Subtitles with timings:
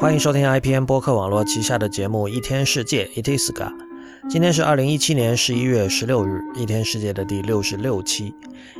[0.00, 3.72] 欢迎收听 IPN 播客网络旗下的节目《一天世界》（Itiska）。
[4.30, 8.30] 今天是二零一七年十一月十六日，《一天世界》的第六十六期。《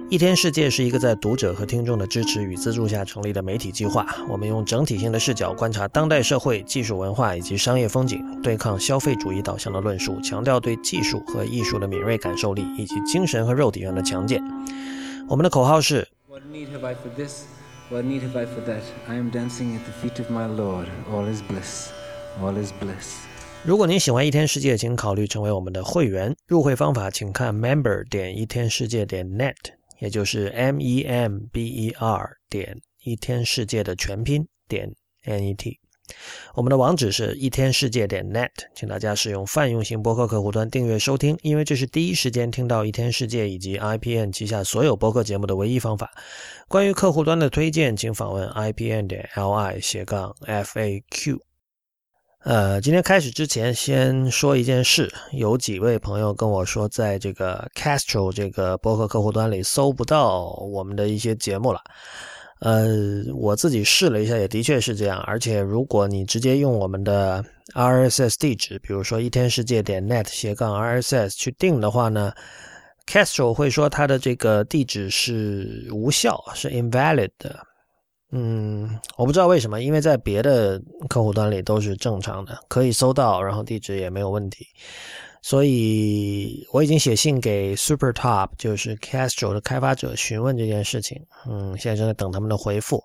[0.09, 4.07] 一天世界》是一个在读者和听众的支持与资助下成立的媒体计划。
[4.29, 14.41] 我们用整体性的视角观察当代社会、技术文化以及商业风景，对抗消费主义导向的论述，强调对技术和艺术的敏锐感受力，以及精神和肉体上的强健。
[15.29, 16.07] 我们的口号是。
[16.29, 17.43] What need have I for this?
[17.91, 18.83] That?
[19.09, 20.89] I am dancing at the feet of my Lord.
[21.11, 21.91] All is bliss.
[22.41, 23.27] All is bliss.
[23.65, 26.35] 如果您喜欢一天世界，请考虑成为我们的会员。
[26.47, 29.57] 入会方法请看 member 点一天世界点 net，
[29.99, 34.95] 也就是 m e m b e r 点一天世界的全拼点
[35.25, 35.81] n e t。
[36.55, 46.11] 我们的网址是一天世界点 net，请大家使用泛用型博客客户端订阅收听，因为这是第一时间听到一天世界以及 IPN 旗下所有播客节目的唯一方法。
[46.67, 51.39] 关于客户端的推荐，请访问 IPN 点 li 斜杠 FAQ。
[52.45, 61.81] 呃，今天开始之前，先说一件事，有几位朋友跟我说，在这个 Castro 这个播客客户端里搜不到我们的一些节目了。
[62.61, 62.87] 呃，
[63.35, 65.21] 我自己试了一下，也的确是这样。
[65.21, 72.33] 而且，如果你直接用我们的 RSS 地址，比如说一天世界点 net 斜杠 RSS 去定的话呢
[73.07, 77.61] ，Castro 会说它的这个地址是无效，是 invalid 的。
[78.31, 84.67] 嗯，我不知道为什么，因为在别的客户端里都是正常的，可以搜到，然后地址也没有问题。
[85.43, 91.21] 所以我已经写信给 SuperTop，就是 Castro 的开发者询问这件事情。
[91.49, 93.03] 嗯，现在正在等他们的回复。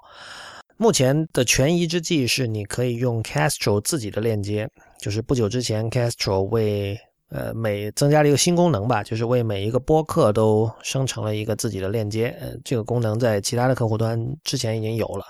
[0.75, 4.67] 目前的权宜之计是，你可以用 Castro 自己的链接。
[4.99, 6.97] 就是不久之前，Castro 为
[7.29, 12.35] 呃每增加了一个新功能吧，就是为每一个播客都生成了一个自己的链接。
[12.41, 15.25] 呃，这个功能在其他的客户端之前已经有了。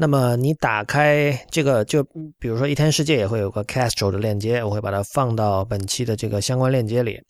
[0.00, 2.02] 那么你打开这个，就
[2.38, 7.20] 比如说一天世界也会有个 Castro 的链接，我会把它放到本期的这个相关链接里。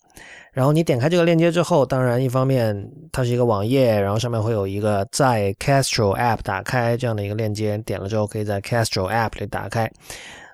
[0.53, 9.91] 然后你点开这个链接之后，当然一方面它是一个网页，然后上面会有一个在 Castro App 打开这样的一个链接，点了之后可以在 Castro App 里打开。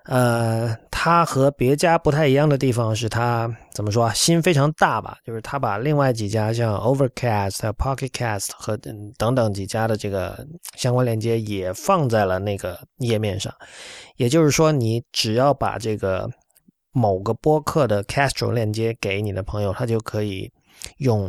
[0.07, 4.13] 呃，它和别家不太一样的地方是它怎么说啊？
[4.13, 5.17] 心非常大吧？
[5.25, 8.77] 就是它把另外几家像 Overcast、Pocket Cast 和
[9.17, 13.53] 等等几家的这个相关链接也放在了那个页面上。
[14.15, 16.29] 也就是说，你只要把这个
[16.93, 20.49] 某个播客的 Castro 链接给你的朋友，他就可以
[20.99, 21.27] 用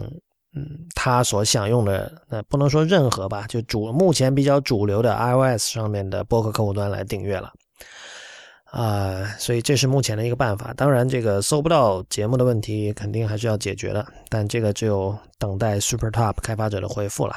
[0.55, 7.53] 嗯他所想用的，那不能说任何吧，就主目前比较主流的 iOS 上面的播客客户端来订阅了。
[8.71, 10.75] 啊，所以这是目前的一个办法。
[10.75, 17.35] 当然，这个搜不到节目的问题肯定还是要解决的，但这个只有等待 SuperTop 开发者的回复了。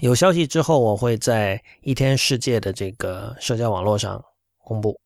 [0.00, 4.22] 有消息之后，我会在一天世界的这个社交网络上
[4.58, 5.00] 公布。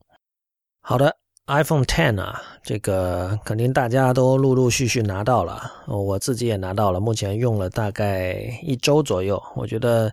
[0.80, 1.14] 好的
[1.46, 8.32] ，iPhone Ten 啊，这个肯定大家都陆陆续续拿到了，我自己也拿到了，目前用了大概
[8.62, 9.40] 一周左右。
[9.54, 10.12] 我觉得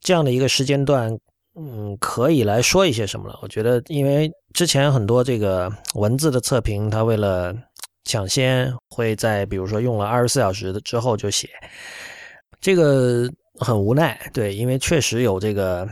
[0.00, 1.16] 这样的一个时间段。
[1.62, 3.38] 嗯，可以来说一些什么了？
[3.42, 7.54] 我觉得，因为之前很多这个文字的测评，它为了
[8.04, 11.50] 抢先，会在比如说用了二十四小时之后就写，
[12.62, 13.28] 这个
[13.58, 14.18] 很无奈。
[14.32, 15.86] 对，因为确实有这个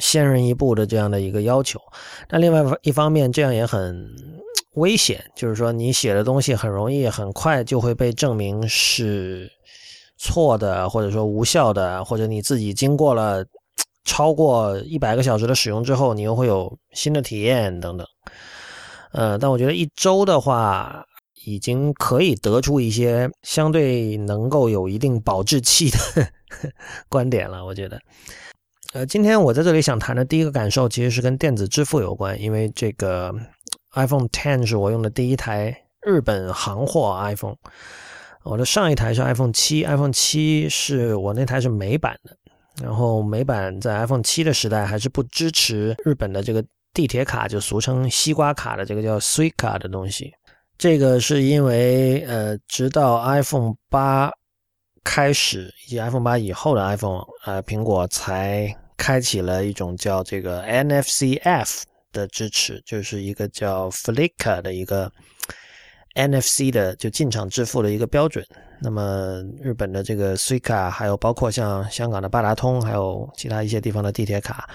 [0.00, 1.78] 先人一步的这样的一个要求。
[2.26, 4.08] 但另外一方面，这样也很
[4.76, 9.50] 危险，就是说你写的东西很容易很快就会被证明是
[10.16, 13.44] 错的，或者说无效的，或者你自己经过了。
[14.04, 18.06] 超过一百个小时的使用之后，你又会有新的体验等等。
[19.12, 21.04] 呃，但我觉得一周的话，
[21.44, 25.98] 已经可以得出一些相对能够有一定保质期的
[27.08, 27.64] 观点了。
[27.64, 28.00] 我觉得，
[28.92, 33.32] 呃，今天我在这里想谈的第一个感受，其实是跟电子支付有关，因为这个
[33.94, 37.56] iPhone Ten 是我用的第一台日本行货 iPhone，
[38.42, 42.36] 我的上一台是 iPhone 七，iPhone 七是我那台是美版的。
[42.82, 50.32] 然后美版在 iPhone 七的时代还是不支持日本的这个地铁卡，就俗称西瓜卡的这个叫 Suica 的东西。
[50.76, 54.30] 这个是因为呃，直到 iPhone 八
[55.04, 65.10] 开始以及 iPhone 八以后的 iPhone，呃，苹果才开启了一种叫这个 NFC-F 的支持，就是一个叫 Flickr 的一个。
[66.14, 68.44] NFC 的就进场支付的一个标准。
[68.80, 74.68] 那么日本的这个 Suica，还有包括像香港的八达通，还有其他一些地方的地铁卡，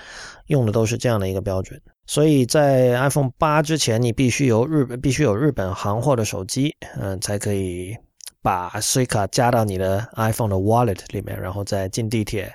[0.47, 1.79] 用的都是这样的一个标准。
[2.07, 7.95] 所以在 iPhone 八之前，你必须有日必须有日本行货的手机，嗯，才可以
[8.41, 12.51] 把 Suica 加到你的 iPhone 的 Wallet 里面，然后再进地铁，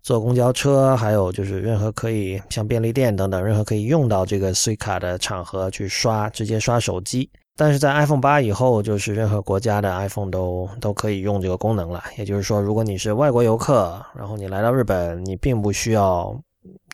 [0.00, 7.28] 坐公交车，还有就是任何可以像便利店等等，任何可以用到这个 s u i c a 的场合去刷，直接刷手机。
[7.56, 12.02] 但是在 iPhone 八以后，就是任何国家的 iPhone 都都可以用这个功能了。
[12.18, 16.36] 也就是说，如果你是外国游客，然后你来到日本，你并不需要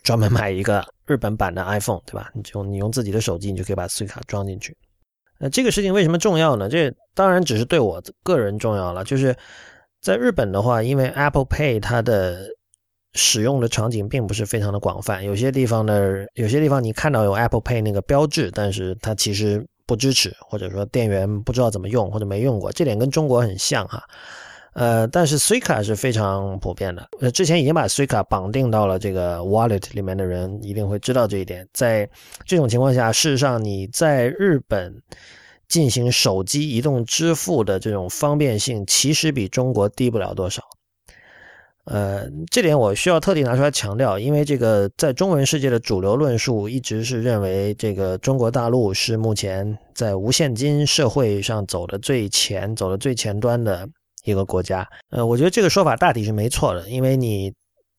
[0.02, 2.30] 专门买一个日本版的 iPhone，对吧？
[2.34, 4.76] 你就你用自己的手机，你就可以把 SIM 卡装进去。
[5.38, 6.68] 那这个事情为什么重要呢？
[6.68, 9.02] 这当然只是对我个人重要了。
[9.04, 9.34] 就是
[10.02, 12.46] 在日本的话，因为 Apple Pay 它的
[13.14, 24.00] 使用的场景并不是非常的广泛，有些地方呢，有些地方你看到有 Apple Pay 那个标志，但是它其实不支持，或者说店员不知道怎么用，或者没用过，这点跟中国很像哈。
[24.72, 27.08] 呃，但是 Suica 是非常普遍的。
[27.20, 31.66] 呃，之前已经把 Suica 绑定到了这个 Wallet 里面的人一定会知道这一点。
[31.72, 32.08] 在
[32.46, 34.94] 这种情况下，事实上你在日本
[35.66, 40.62] 进行手机移动支付的这种方便性，其实比中国低不了多少。
[41.90, 53.88] 呃，这点我需要特地拿出来强调，因为这个在中文世界的主流论述一直是认为，这个中国大陆是目前在无现金社会上走的最前、走的最前端的。
[54.24, 57.48] 一个国家，呃，我觉得这个说法大体是没错的，因为你，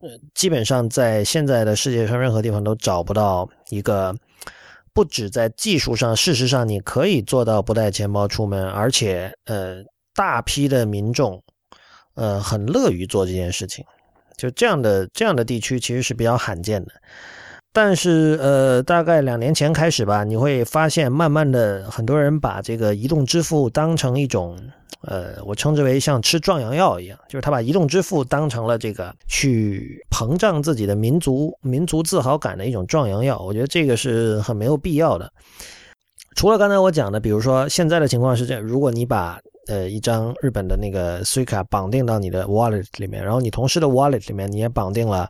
[0.01, 4.15] 呃，基本上在现在的世界上任何地方都找不到一个
[4.93, 9.77] 不止在技术上，事实上你可以做到不带钱包出门，而且，呃，
[10.13, 11.41] 大批的民众，
[12.15, 13.85] 呃，很乐于做这件事情，
[14.37, 16.91] 就这样的这样的地区其实是比较罕见的。
[17.73, 24.59] 但是，呃，大概两年前开始吧，你会发现，慢慢的，很多人把这个移动支付当成一种，
[25.03, 33.39] 呃，我称之为像吃壮阳药一样，就是他把移动支付当成了这个去膨胀自己的民族民族自豪感的一种壮阳药。
[33.39, 35.31] 我觉得这个是很没有必要的。
[36.35, 45.29] 除了刚才我讲的，比如说现在的情况是这样：如果你把呃一张日本的那个 Suica 绑定到你的 Wallet 里面，然后你同事的 Wallet 里面你也绑定了。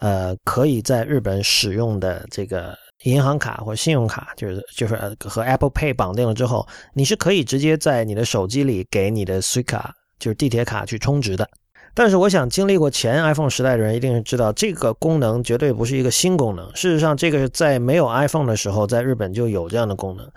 [0.00, 9.82] 呃，可以在日本使用的这个银行卡或信用卡，就是就是和 Apple Pay 绑定了之后，你是可以直接在你的手机里给你的 Suica，
[10.18, 11.48] 就是地铁卡去充值的。
[11.94, 16.66] 但是，我想经历过前 iPhone 时代的人一定是知道，这个功能绝对不是一个新功能。
[16.74, 20.28] 事实上，这个是在没有 iPhone 的时候，在日本就有这样的功能。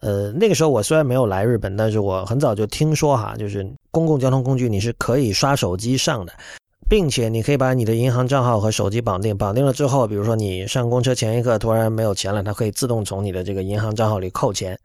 [0.00, 6.32] 呃，那个时候我虽然没有来日本，但是我很早就听说哈，就是公共交通工具你是可以刷手机上的。
[6.90, 14.78] 并且你可以把你的银行账号和手机绑定，绑定了之后，比如说你上公车前一刻突然没有钱了，它可以自动从你的这个银行账号里扣钱。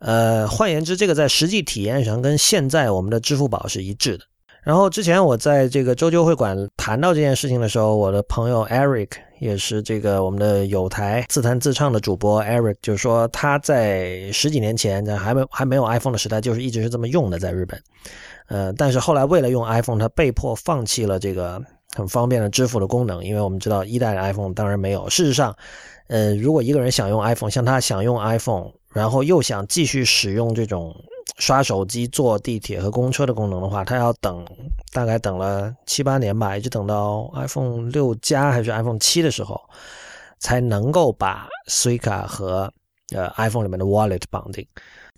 [0.00, 4.24] 呃，换言之，这个在实际体验上跟现在我们的支付宝是一致的。
[4.64, 17.78] 然后之前我在这个周究会馆谈到这件事情的时候，我的朋友 Eric 也是这个我们的有台自弹自唱的主播 Eric，就是说他在十几年前在还没还没有 iPhone 的时代，就是一直是这么用的，在日本。
[18.48, 21.60] 呃，但是后来为了用 iPhone，他被迫放弃了这个
[21.94, 25.08] 很方便的支付的功能，因为我们知道一代的 iPhone 当然没有。
[25.10, 25.54] 事实上，
[26.08, 30.94] 呃，如果一个人想用 iPhone，像他想用 iPhone，然后又想继续使用这种
[31.36, 34.46] 刷手机、坐地铁和公车的功能的话，它要等
[34.92, 39.60] 大概等了七八年吧，一直等到 iPhone 六加还是 iPhone 七的时候，
[40.38, 42.72] 才能够把 Suica 和
[43.14, 44.66] 呃 iPhone 里面的 Wallet 绑定。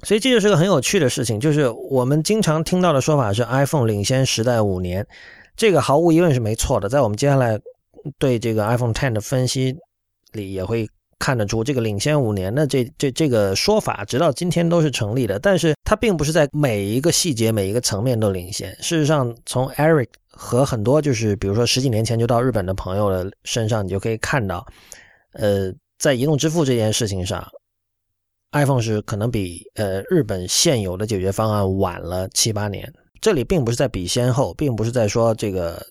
[0.03, 5.07] 所以这就是个很有趣的事情，就是我们经常听到的说法是 iPhone 领先时代五年，
[5.57, 6.89] 这个毫无疑问是没错的。
[6.89, 7.59] 在我们接下来
[8.19, 9.75] 对这个 iPhone Ten 的分析
[10.33, 10.87] 里，也会
[11.19, 15.39] 看得出这个领先五年的这这这个说法，直到今天都是成立的。
[15.39, 18.71] 但是它并不是在每一个细节、每一个层面都领先。
[18.83, 24.67] 事实上，从 Eric 和很多就是比如说十几年前就到日本的朋友的身上，你就可以看到，
[25.33, 27.47] 呃，在移动支付这件事情上。
[28.53, 35.85] iPhone 是可能比呃日本现有的解决方案晚了七八年，这里并不是在比先后，并不是在说这个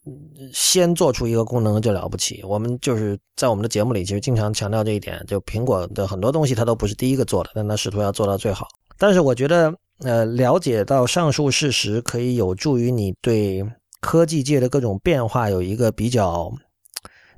[0.54, 2.42] 先做出一个功能就了不起。
[2.44, 8.68] 我们就是在我们的节目里其实经常强调这一点，就苹果的很多东西它都不是第一个做的，但它试图要做到最好。
[8.98, 13.64] 但是我觉得呃了解到上述事实，可以有助于你对
[14.00, 16.52] 科技界的各种变化有一个比较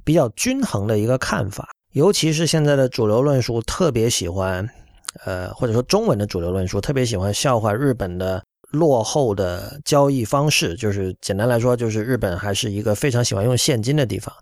[0.04, 4.68] 比较均衡的一个看法，尤其是现在的主流论述特别喜欢。
[5.26, 14.34] 呃，或者说中文的主流论述特别喜欢笑话日本的落后的交易方式，就是简单来说，就是日本还是一个非常喜欢用现金的地方，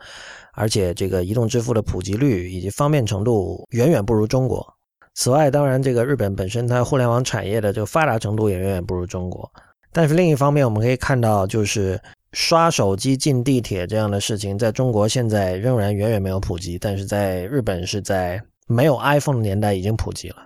[0.53, 4.65] 而且这个移动支付的普及率以及方便程度远远不如中国。
[5.13, 9.49] 此外，当然这个日本本身它互联网产业的这个发达程度也远远不如中国。
[9.93, 11.97] 但是另一方面，我们可以看到，就是
[12.33, 20.37] 刷手机进地铁这样的事情，在中国现在仍然远远没有普及，但是在日本是在没有 iPhone 的年代已经普及了。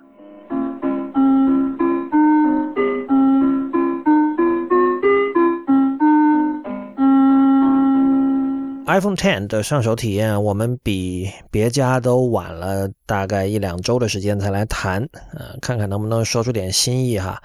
[8.89, 17.39] iPhone Ten 的上手体验，我们比别家都晚了大概一两周的时间才来谈，呃，看看能不能说出点新意哈。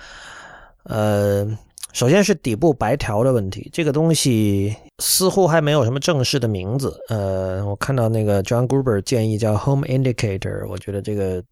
[0.84, 1.46] 呃，
[1.92, 6.98] 首先是底部白条的问题，这个东西似乎还没有什么正式的名字。
[7.10, 11.44] 呃，我看到那个 John Gruber 建议叫 Home Indicator，我觉得这个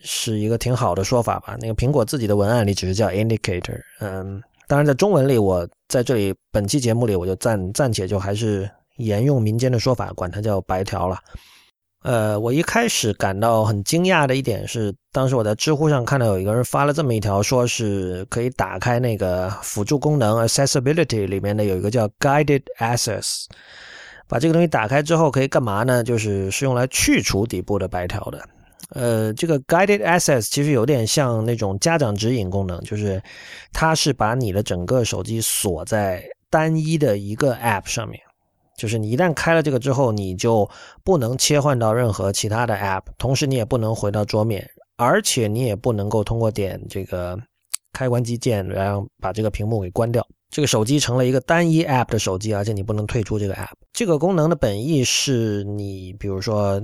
[0.00, 1.56] 是一个挺好的说法吧。
[1.60, 8.70] 那个苹果自己的文案里只是叫 Indicator，嗯，当然在中文里，我在这里本期节目里我就暂暂且就还是。
[8.96, 11.18] 沿用民间的说法，管它叫白条了。
[12.02, 23.46] 呃，我一开始感到很惊讶的一点是，当时我在知乎上看到有一个人发了这么一条，说是可以打开那个辅助功能 Accessibility 里面的有一个叫 Guided Access，
[24.28, 26.04] 把这个东西打开之后可以干嘛呢？
[26.04, 28.46] 就是是用来去除底部的白条的。
[28.90, 33.18] 呃，这个 Guided Access 其实有点像那种家长指引功能，就是
[33.72, 38.20] 它是把你的整个手机锁在单一的一个 App 上面。
[38.76, 40.68] 就是你一旦开了这个之后，你就
[41.04, 47.38] 不能切换到任何其他的 App，同时你也不能回到桌面，而且你也不能够通过点这个
[47.92, 50.26] 开关机键，然后把这个屏幕给关掉。
[50.50, 53.74] 这个手机成了一个单一 App 的手机，而且你不能退出这个 App。
[53.92, 56.82] 这个功能的本意是你，比如说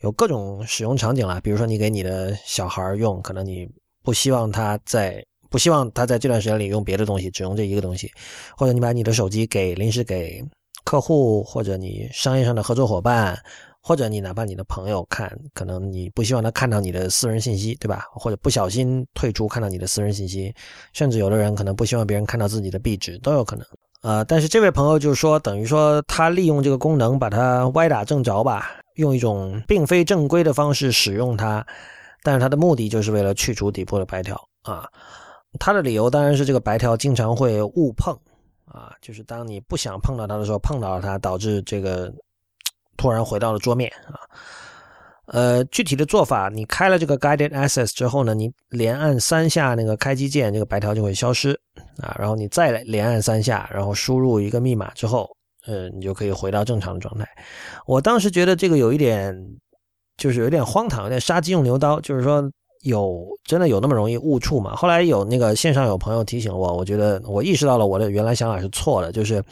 [0.00, 3.68] 有各种使用场景啦，比如说你给你的小孩用，可能你
[4.02, 8.10] 不希望他在不希望他在这段时间里用别的东西，只用这一个东西，
[8.56, 10.44] 或者你把你的手机给临时给。
[10.86, 13.36] 客户或者你商业上的合作伙伴，
[13.82, 18.04] 或者你哪怕你的朋友看，可能你不希望他看到你的私人信息，对吧？
[18.12, 20.54] 或者不小心退出看到你的私人信息，
[20.92, 23.66] 甚至有的人可能不希望别人看到自己的壁纸，都有可能。
[24.02, 31.66] 呃，但是这位朋友就是说，等于说他利用这个功能把它歪打正着吧，用一种并非正规的方式使用它，
[32.22, 34.88] 但是他的目的就是为了去除底部的白条啊。
[35.58, 38.16] 他的理由当然是这个白条经常会误碰。
[38.76, 42.12] 啊，就是当你不想碰到它的时候，碰到了它，导致这个
[42.98, 44.20] 突然回到了桌面啊。
[45.28, 51.58] 呃，具体的做法，你开了这个 Guided Access 之后呢，你连按三下那个开机键，这个白条就会消失
[52.02, 52.14] 啊。
[52.18, 55.26] 然后你再连按三下，然后输入一个密码之后，
[55.66, 57.26] 呃，你就可以回到正常的状态。
[57.86, 59.34] 我当时觉得这个有一点，
[60.18, 62.46] 就是有点荒唐，有点杀鸡用牛刀，就是说。
[62.82, 64.74] 有真的有那么容易误触吗？
[64.76, 69.42] 后来有那个线上有朋友提醒我，我觉得我意识到了我的原来想法是错的，就是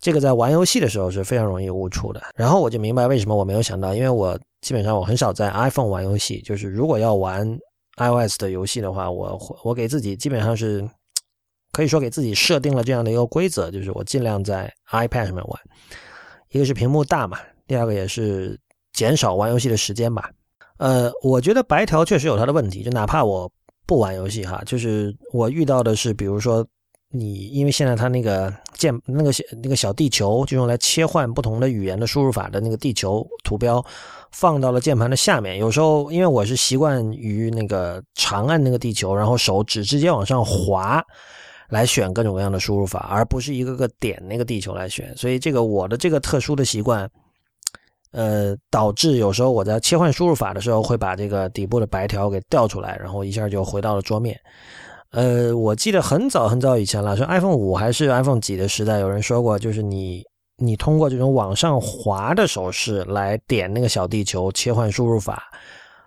[0.00, 2.20] 这个在玩游戏的时候是非常容易误触的。
[2.34, 7.58] 然后我就明白为什么我没有想到，因为我基本上我很少在 iPhone 玩游戏，就是如果要玩
[7.96, 10.88] iOS 的游戏的话，我我给自己基本上是
[11.72, 15.60] 可以说给自己设定了这样的一个规则，就是我尽量在 iPad 上面玩，
[16.50, 18.58] 一个是屏幕大嘛，第二个也是
[18.92, 20.30] 减少玩游戏的时间吧。
[20.78, 23.50] 呃，我觉得白条确实有它的问题，就哪怕我
[23.84, 26.64] 不玩游戏哈，就是我遇到的是，比如说
[27.10, 29.32] 你，因为现在它那个键那个
[29.62, 33.84] 那个小地球，就用来切换不同的语言的输入法的那个地球图标，
[34.30, 35.58] 放到了键盘的下面。
[35.58, 41.04] 有时候因为我是习惯于那个长按那个地球，然后手指直接往上滑，
[41.70, 47.10] 来选各种各样的输入法，而不是一个个点那个地球来选，所以这个我的这个特殊的习惯。
[48.10, 54.38] 呃，导致有时候我在切换输入法的时候，会把这个底部的白条给调出来，然后一下就回到了桌面。
[55.10, 60.24] 呃，我记得很早很早以前了，说 iPhone 五还是 iPhone 几的时代，有人说过，就是你
[60.56, 65.44] 你通过这种往上滑的手势来点那个小地球切换输入法，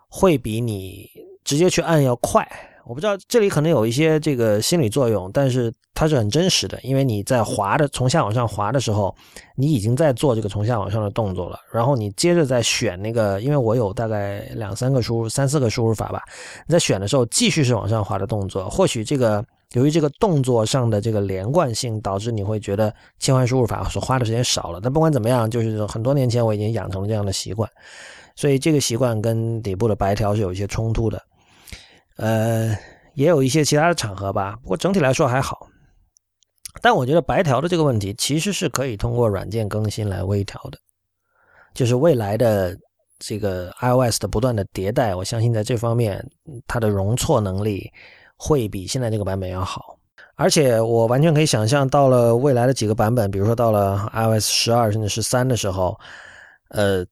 [0.07, 1.09] 会比你
[1.43, 2.47] 直接去按要快。
[2.85, 9.15] 我不知道这里可能有一些这个心理作用，但是它是很真实的，因为你在滑的从下往上滑的时候，
[9.55, 11.59] 你已经在做这个从下往上的动作了。
[11.71, 16.23] 然后你接着再选那个，因为我有大概两三个输入、三四个输入法吧，
[16.67, 18.69] 你在选的时候继续是往上滑的动作。
[18.69, 24.79] 或许这个由于这个动作上的这个连贯性，导致你会觉得切换输入法所花的时间少了。
[24.81, 27.69] 但不管怎么样，就是很多年前我已经养成了这样的习惯，
[28.35, 31.21] 所以这个习惯跟底部的白条是有一些冲突的。
[32.17, 32.77] 呃，
[33.15, 35.67] 也有一些其他的场合吧，不过整体来说还好。
[36.81, 40.77] 但我觉得白条的这个问题其实是可以通过软件更新来微调的，
[41.73, 42.77] 就是未来的
[43.19, 46.25] 这个 iOS 的不断的迭代，我相信在这方面
[46.67, 47.91] 它的容错能力
[48.37, 49.97] 会比现在这个版本要好。
[50.35, 55.99] 而且我完全可以想象，到了未来的几个版本，比如说到了 iOS 十二甚至十三的时候，
[56.69, 57.05] 呃。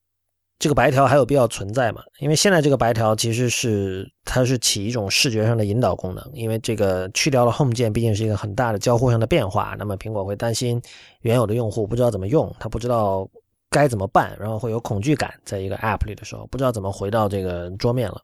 [0.60, 2.02] 这个白条还有必要存在吗？
[2.20, 9.74] 因为现在这个白条其实是它是起一种视觉上的引导功能，因为这个去掉了 Home 键，毕竟是一个很大的交互上的变化。
[9.80, 10.82] 那么苹果会担心
[11.22, 13.26] 原有的用户不知道怎么用，他不知道
[13.70, 18.22] 该怎么办，然后会有恐惧感，在一个 App 里的时候不知道怎么回到这个桌面了。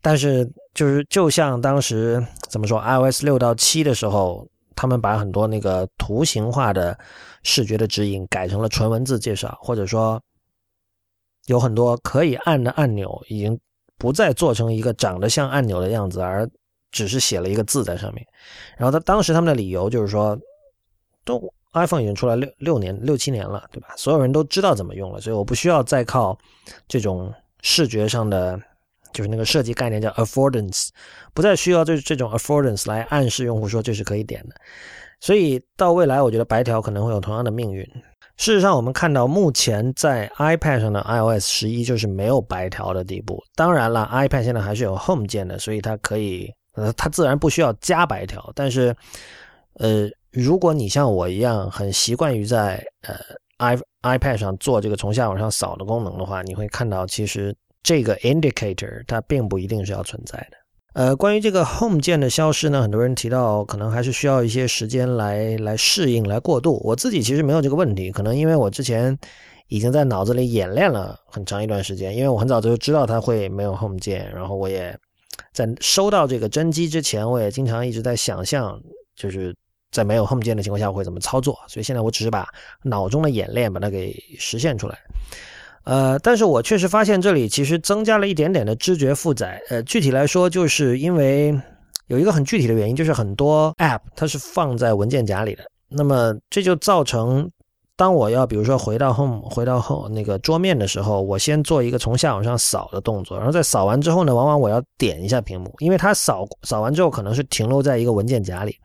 [0.00, 4.46] 但是就是就像当时怎么说 iOS 六到七的时候，
[4.76, 6.96] 他们把很多那个图形化的
[7.42, 10.22] 视觉的指引改成了纯文字介绍，或者说
[11.46, 13.58] 有很多可以按的按钮已经
[13.98, 16.48] 不再做成一个长得像按钮的样子，而
[16.92, 18.26] 只是写了一个字在上面。
[18.76, 20.38] 然后他当时他们的理由就是说，
[21.24, 23.88] 都 iPhone 已经出来六六年六七年了，对吧？
[23.96, 26.38] 所有人都知道怎么用了，所以我不需要再靠
[26.86, 28.60] 这种视觉上的。
[29.12, 30.88] 就是那个设计概念叫 affordance，
[31.32, 34.54] 不再需要这这种 affordance 来暗示用户说这是可以点的，
[35.20, 37.88] 所以到未来我觉得白条可能会有同样的命运。
[38.36, 43.42] 事实上，我们看到目前在 iPad 上的 iOS 十一就是没有白条的地步。
[43.54, 48.52] 当然了，iPad 现在还是有 Home 键的，所以它可以呃它自然不需要加白条。
[48.54, 48.94] 但是
[49.74, 53.14] 呃，如果你像我一样很习惯于在呃
[53.58, 57.54] i iPad 上做这个从下往上扫的功能的话，你会看到其实。
[57.82, 60.56] 这个 indicator 它并不一定是要存在的。
[60.96, 66.80] 呃，关于这个 home 键的消失呢，很多人提到可能还是需要一些时间来来适应、来过渡。
[66.82, 69.14] 我自己其实没有这个问题，可能因为我之前
[69.68, 74.98] 已经在脑子里演练了很长一段时间，因为我很早就知道它会没有 home 键，然后我也
[75.52, 78.80] 在收到这个真机之前，我也经常一直在想象，
[79.14, 79.54] 就是
[79.92, 81.58] 在没有 home 键的情况下会怎么操作。
[81.68, 82.48] 所以现在我只是把
[82.82, 84.98] 脑中的演练把它给实现出来。
[85.86, 89.60] 呃，但是我确实发现这里其实增加了一点点的知觉负载。
[89.70, 91.58] 呃，具体来说，就是因为
[92.08, 97.50] 有一个很具体的原因，就是很多 App 它是放在文件夹里的，那么这就造成。
[97.96, 108.76] 当我要比如说回到 home 回到后那个桌面的时候，我先做一个从下往上扫的动作，然后在扫完之后呢，往往我要点一下屏幕，因为它扫扫完之后可能是停留在一个文件夹里。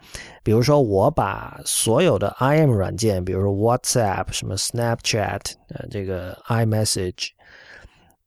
[0.44, 7.28] 比如说我把所有的 IM 软件，比如说 WhatsApp、什么 Snapchat、呃这个 iMessage、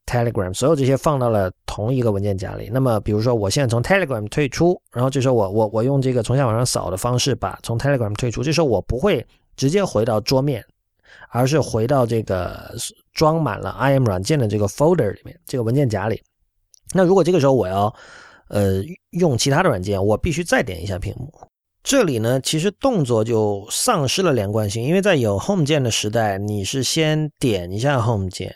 [0.05, 2.69] Telegram，所有这些放到了同一个文件夹里。
[2.71, 9.25] 那么比如说我现在从 Telegram 退出，然后这时候我我我用这个从下往上扫的方式把从 Telegram 退出，这时候我不会
[9.55, 10.63] 直接回到桌面。
[11.29, 12.75] 而是回到这个
[13.13, 16.21] 装满了 IM 软件的这个 folder 里面，这个文件夹里。
[16.93, 17.93] 那如果这个时候我要
[18.49, 21.31] 呃用其他的软件，我必须再点一下屏幕。
[21.83, 28.55] 这里呢，其实动作就丧失了连贯性，因为在有 Home 键的时代，你是先点一下 Home 键，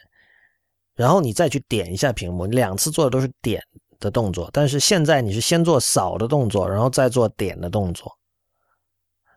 [0.95, 3.61] 然后你再去点一下屏幕，你两次做的都是点
[3.99, 4.49] 的动作。
[4.51, 8.11] 但是现在你是先做扫的动作，然后再做点的动作。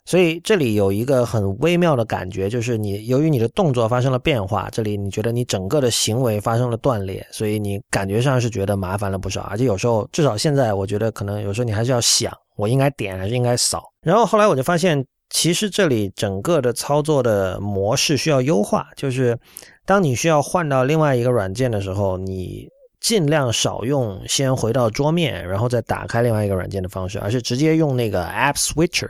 [0.04, 9.42] 所以这里有一个很微妙的感觉，就是你由于你的动作发生了变化，这里你觉得你整个的行为发生了断裂，所以你感觉上是觉得麻烦了不少。
[9.42, 13.84] 而且有时候，至少现在，我觉得可能有时候你还是要想，我应该点还是应该扫。
[14.02, 19.38] 然后后来我就发现，其实这里整个的操作的模式需要优化，就是
[19.86, 22.66] 当你需要换到另外一个软件的时候，你
[23.00, 29.08] 尽量少用先回到桌面，然后再打开另外一个软件的方式，而是直接用那个 App Switcher。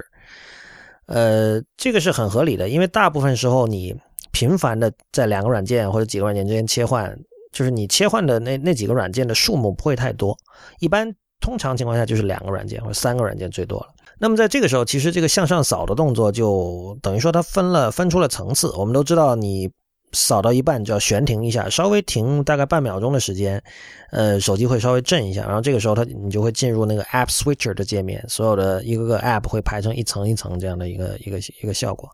[1.12, 3.94] 呃，这个是很合理的，因为大部分时候你
[4.32, 7.14] 频繁的在两个软件或者几个软件之间切换，
[7.52, 10.34] 就是你切换的那那几个软件的数目不会太多，
[10.80, 13.88] 一般通常情况下就是两个软件或者三个软件最多了。
[14.18, 18.72] 那么在这个时候，其实这个向上扫的动作就等于说它分了分出了层次。
[18.76, 19.70] 我们都知道你。
[20.12, 23.62] 扫到一半就要悬停一下，稍微停大概半秒钟的时间，
[24.10, 32.10] 呃，手机会稍微震一下，然后这个时候它你就会进入那个 App Switcher 的界面，所有的一个个 App 会排成一层一层这样的一个一个一个效果。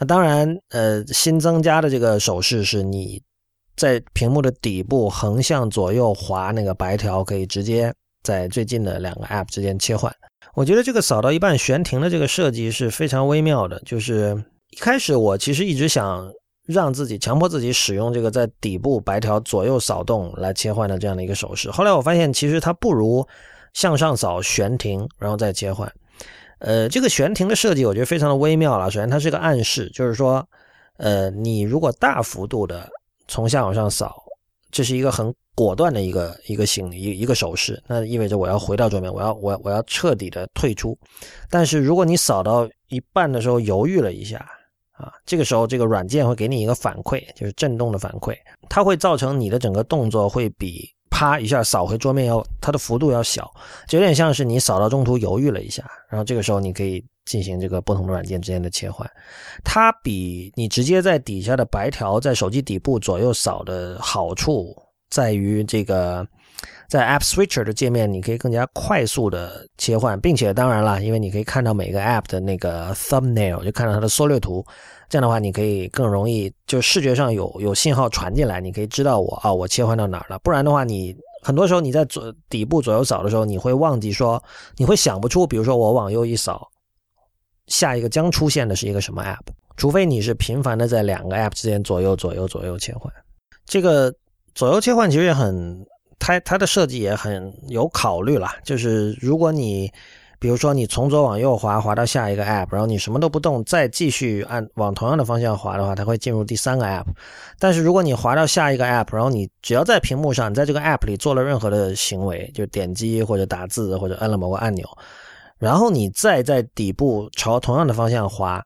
[0.00, 3.22] 那当然，呃，新增加的这个手势是你
[3.76, 10.12] 在屏幕的底部横向左右滑那个白条，可以直接在最近的两个 App 之间切换。
[10.54, 14.36] 我觉得这个扫到一半悬停的这个设计是非常微妙的，就是
[14.70, 16.28] 一开始我其实一直想。
[16.68, 21.70] 让自己强迫自己使用这个在底部白条左右扫动来切换的这样的一个手势。
[21.70, 23.26] 后来我发现，其实它不如
[23.72, 25.90] 向上扫悬停，然后再切换。
[26.58, 28.90] 呃，这个悬停的设计我觉得非常的微妙了。
[28.90, 30.46] 首先，它是个暗示，就是说，
[30.98, 32.86] 呃，你如果大幅度的
[33.28, 34.22] 从下往上扫，
[34.70, 40.98] 这是一个很果断的一个一个行一一个手势，那意味着我要回到桌面，我要我我要彻底的退出。
[41.48, 44.46] 但是如果你扫到一半的时候犹豫了一下。
[44.98, 48.36] 啊，这个时候这个软件会给你一个反馈，就是震动的反馈，
[48.68, 53.48] 它会造成你的整个动作会比啪一下扫回桌面要它的幅度要小，
[53.86, 59.08] 就有点像是你扫到中途犹豫了一下，然后这个时候你可以进行这个不同的软件之间的切换，
[59.62, 64.74] 它比你直接在底下的白条在手机底部左右扫的好处
[65.10, 66.26] 在于这个。
[66.88, 74.64] 在 App Switcher 的界面，你可以更加快速的切换，并且当然了，因为你可以看到每个 App 的那个 Thumbnail，就看到它的缩略图，
[75.08, 80.38] 这样的话，你可以更容易就视觉上有有信号传进来，你可以知道我啊，我切换到哪儿了。
[80.38, 84.42] 不然的话，你很多时候你在左底部左右扫的时候，你会忘记说，
[84.78, 86.66] 你会想不出，比如说我往右一扫，
[87.66, 93.12] 下一个将出现的是一个什么 app，除非你是频繁的在两个 app 之间左右左右左右切换。
[93.66, 94.10] 这个
[94.58, 95.86] 左右切换其实也很，
[96.18, 99.88] 它它的设计也很有考虑啦，就是如果你。
[100.40, 107.06] 比如说，你从左往右滑，滑到下一个 app，然后你什么都不动，再继续按往同样的方向滑的话，它会进入第三个 app。
[107.58, 114.88] 但是如果你滑到下一个 app，然后你只要在屏幕上，在这个 app 里做了任何的行为，就点击或者打字或者按了某个按钮，
[115.58, 118.64] 然后你再在底部朝同样的方向滑，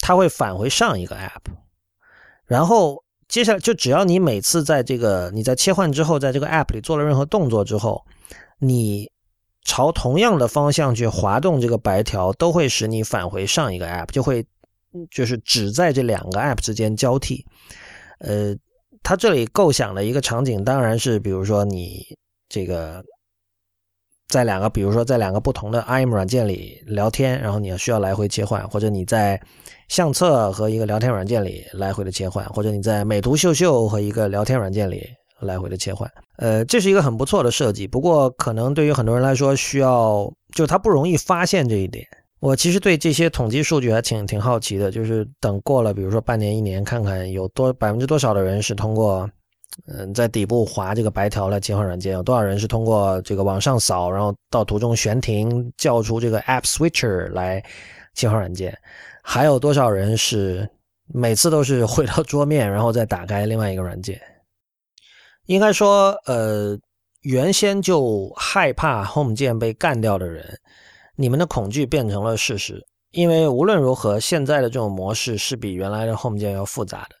[0.00, 1.50] 它会返回上一个 app。
[2.44, 8.04] 然后接下来就只要你每次在这个你在切换之后，在这个 app 里做了任何动作之后，
[8.58, 9.10] 你。
[9.64, 14.44] 朝同样的方向去滑动这个白条，都会使你返回上一个 app，就会
[15.08, 17.46] 就是只在这两个 app 之间交替。
[18.18, 18.56] 呃，
[19.04, 22.04] 它这里构想的一个场景，当然是比如说你
[22.48, 23.04] 这个
[24.32, 29.38] 在两个，比如说在两个不同的 IM 软件里聊天，然后你要需要来回切换，或者你在
[29.88, 35.06] 相册和一个聊天软件里来回的切换，或者你在美图秀秀和一个聊天软件里。
[35.42, 37.84] 来回的切换，呃，这是一个很不错的设计。
[37.84, 42.06] 不过，可能对于很多人来说，需要就他不容易发现这一点。
[42.38, 49.28] 我其实对这些统计数据还挺挺好奇的，就是等过了，比如说半年、一年，看看有多百分之多少的人是通过，
[49.86, 57.64] 嗯，在底部滑这个白条来切换软件，有多少人是通过这个往上扫，然后到途中悬停叫出这个 App Switcher 来
[58.14, 58.76] 切换软件，
[59.22, 60.68] 还有多少人是
[61.06, 64.20] 每次都是回到桌面，然后再打开另外一个软件。
[65.46, 66.78] 应该说，呃，
[67.22, 70.58] 原先就害怕 Home 键被干掉的人，
[71.16, 72.84] 你们的恐惧变成了事实。
[73.10, 77.16] 因为无论如何，现在的这种模式是比原来的 Home 键要复杂的。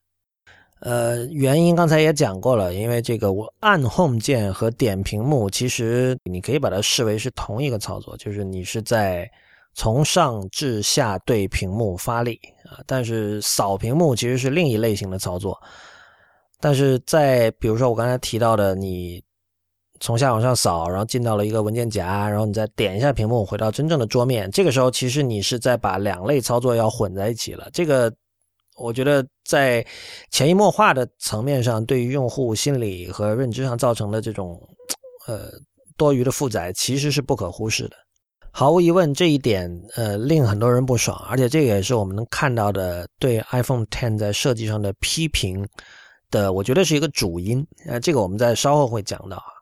[0.84, 9.30] 呃，原因刚才也讲过了，因为这个我按 Home 键和点屏幕，其实你可以把它视为是同一个操作，就是你是在
[9.74, 12.82] 从上至下对屏幕发力啊。
[12.84, 15.56] 但是扫屏幕其实是另一类型的操作。
[16.58, 19.22] 但是在比如说我刚才提到的，你
[20.00, 27.68] 从下往上扫，然后进到了一个文件夹，然后你再点一下屏幕，回到真正的桌面，这个时候其实你是在把两类操作要混在一起了。
[27.72, 28.12] 这个
[28.76, 29.84] 我觉得在
[30.30, 34.60] 潜移默化的层面上，对于用户心理和认知上造成的这种
[35.26, 35.50] 呃
[35.96, 37.96] 多余的负载，其实是不可忽视的。
[38.50, 45.68] 毫无疑问，这一点呃令很多人不爽，而且这个也是我们能看到的对 iPhone Ten 在设计上的批评。
[46.30, 49.52] 的，我觉得是一个主因，呃，这个我们在稍后会讲到啊。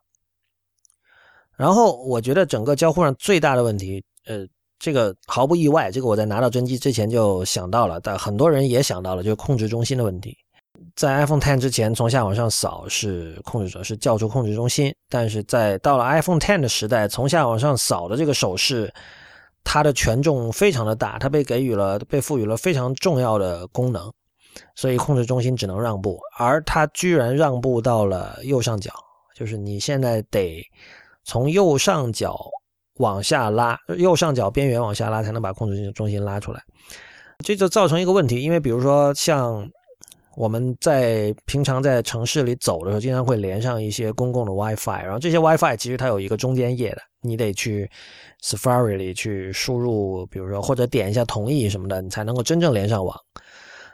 [1.57, 4.47] 然后我觉得整个交互上最大的问题，呃，
[4.81, 10.35] 这个毫不意外，这个我在拿到真机之前就想到了，但很多人也想到了，就是控制中心的问题。
[10.95, 18.91] 在 iPhone Ten 之前，从下往上扫是控制者是叫出控制中心，但是在到了 iPhone Ten 的时代，从下往上扫的这个手势，
[19.63, 24.11] 它的权重非常的大，它被给予了被赋予了非常重要的功能。
[24.75, 28.91] 所以控制中心只能让步，而它居然让步到了右上角，
[29.35, 30.61] 就是你现在得
[31.23, 32.37] 从右上角
[32.97, 36.61] 往下拉，右上角边缘往下拉，才能把控制中心拉出来。
[37.43, 39.67] 这就造成一个问题，因为比如说像
[40.35, 47.89] 我们在平常在城市里走的时候，经常会连上一些公共的 WiFi，然后这些 WiFi 其实它有一个中间页的，你得去
[48.43, 53.17] Safari 里去输入，比如说或者点一下同意什么的，你才能够真正连上网。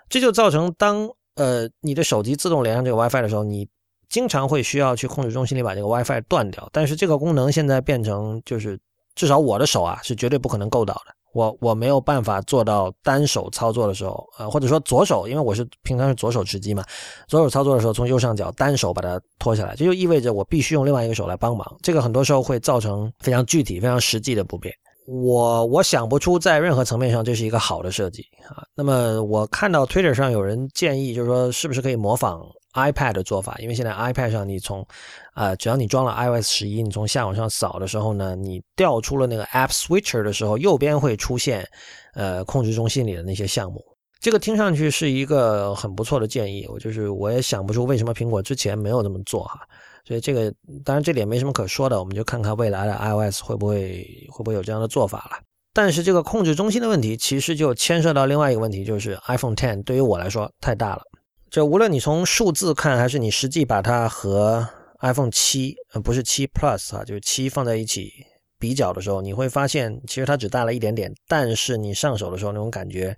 [0.10, 3.68] 这就造成，当呃你的手机自动连上这个 WiFi 的时候，你
[4.10, 6.68] 经常会需要去控制中心里把这个 WiFi 断掉。
[6.72, 8.80] 但是这个功能现在变成，就是
[9.16, 11.16] 至少我的手啊是绝对不可能够到的。
[11.34, 16.84] 我我没有办法做到单手操作的时候，呃或者说左手，因为我是平常是左手持机嘛，
[17.28, 21.78] 左手操作的时候从右上角单手把它拖下来，这就意味着我必须用另外一个手来帮忙。
[21.84, 24.74] 这个很多时候会造成非常具体、非常实际的不便。
[25.06, 28.66] 我我想不出在任何层面上这是一个好的设计啊。
[28.76, 32.42] 那么我看到 Twitter 上有人建议，就是说是不是可以模仿
[32.78, 33.58] iPad 的做法？
[33.60, 34.86] 因为现在 iPad 上你从
[35.34, 41.68] 啊，只要你装了 iOS 十一，你从下往上扫的时候呢，你调出了那个 App Switcher 的时候，右边会出现
[42.14, 43.84] 呃控制中心里的那些项目。
[44.20, 46.66] 这个听上去是一个很不错的建议。
[46.70, 49.60] 我就是我也想不出为什么苹果之前没有这么做哈。
[50.06, 50.54] 所以这个
[50.86, 55.38] 当然这里也没什么可说的，我们就看看未来的 iOS 会不会会不会有这样的做法了。
[55.74, 61.02] 但是这个控制中心的问题，其实就牵涉到另外一个问题，就是 iPhone Ten 对于我来说太大了。
[61.50, 64.68] 这无论你从数字看，还是你实际把它和
[65.00, 68.12] iPhone 七呃不是七 Plus 啊，就是七放在一起
[68.60, 73.18] 比较的时候，你会发现其实它只大了一点点，但是你上手的时候那种感觉，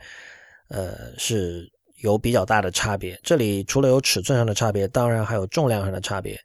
[0.69, 1.69] 呃是。
[2.01, 6.39] 有比较大的差别，这里除了有尺寸上的差别，当然还有重量上的差别。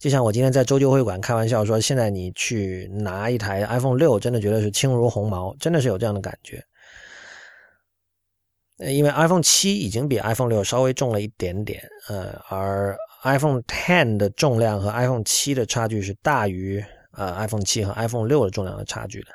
[0.00, 6.60] 就像我今天在周旧会馆开玩笑说，现在你去拿一台 iPhone 六，真的觉得是轻如鸿毛，真的是有这样的感觉。
[8.78, 19.28] 呃，因为 iPhone 七已经比 iPhone 六稍微重了一点点，呃，而 iPhone Ten 的重量和 iPhone 七的差距是大于呃 iPhone 七和 iPhone 六的重量的差距的。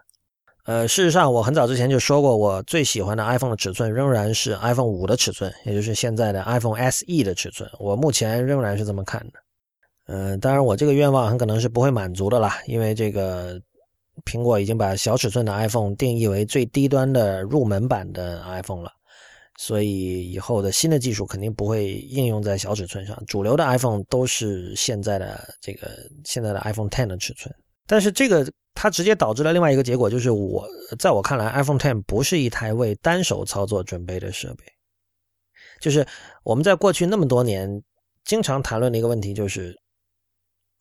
[0.65, 7.67] 呃，事实上，我很早之前就说过，我最喜欢的 iPhone 的尺寸仍然是 iPhone 五的尺寸，也就是现在的 iPhone SE 的尺寸。
[7.80, 9.34] 我目前仍然是这么看的。
[10.06, 13.60] 嗯，当然，我这个愿望很可能是不会满足的啦，因为这个
[14.23, 18.91] 苹果已经把小尺寸的 iPhone 定义为最低端的入门版的 iPhone 了，
[19.62, 23.24] 所以以后的新的技术肯定不会应用在小尺寸上。
[23.28, 25.88] 主流的 iPhone 都是现在的这个
[26.26, 27.54] 现在的 iPhone Ten 的尺寸，
[27.86, 28.52] 但是这个。
[28.74, 30.65] 它直接导致了另外一个结果，就是我
[30.97, 34.63] 在我看来，iPhone Ten 不是一台为单手操作准备的设备。
[35.82, 36.08] 就是
[36.43, 37.69] 我们在过去那么多年
[38.24, 39.78] 经常谈论的一个问题，就是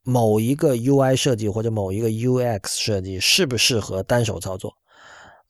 [0.05, 4.73] 某一个 UI 设计或者某一个 UX 设计适不适合单手操作？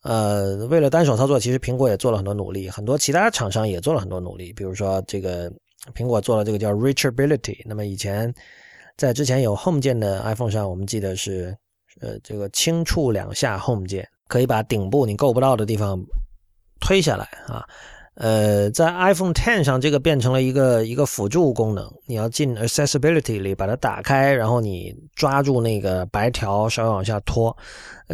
[0.03, 4.53] 呃，为了单手操作，其实苹果也做了很多努力，很多其他厂商也做了很多努力。
[4.53, 5.51] 比如说，这个
[5.93, 7.61] 苹果做了这个叫 Reachability。
[7.65, 8.33] 那么以前
[8.97, 11.55] 在之前有 Home 键的 iPhone 上，我们记得是。
[11.99, 16.01] 呃，这个轻触两下 Home 键可以把顶部你够不到的地方
[16.79, 17.67] 推下来啊。
[18.15, 21.89] 呃，在 iPhone Ten 上，这个变成了一个一个辅助功能。
[22.05, 27.55] 你要进 Accessibility 里把它打开，然后你抓住那个白条稍微往下拖。